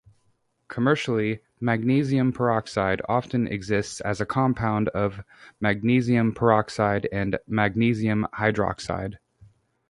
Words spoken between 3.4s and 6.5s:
exists as a compound of magnesium